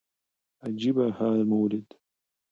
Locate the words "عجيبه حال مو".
0.63-1.55